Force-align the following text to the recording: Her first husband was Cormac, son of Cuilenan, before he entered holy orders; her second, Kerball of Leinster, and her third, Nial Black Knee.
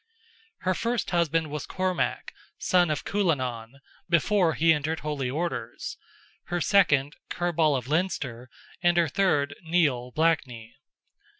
Her 0.61 0.73
first 0.73 1.11
husband 1.11 1.51
was 1.51 1.67
Cormac, 1.67 2.33
son 2.57 2.89
of 2.89 3.05
Cuilenan, 3.05 3.81
before 4.09 4.55
he 4.55 4.73
entered 4.73 5.01
holy 5.01 5.29
orders; 5.29 5.95
her 6.45 6.59
second, 6.59 7.17
Kerball 7.29 7.77
of 7.77 7.87
Leinster, 7.87 8.49
and 8.81 8.97
her 8.97 9.07
third, 9.07 9.53
Nial 9.63 10.09
Black 10.11 10.47
Knee. 10.47 10.73